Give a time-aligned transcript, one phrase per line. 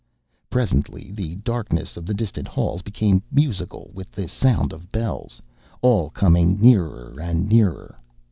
[0.49, 5.43] Presently the darkness of the distant halls became musical with the sound of bells,
[5.83, 7.99] all coming nearer and nearer.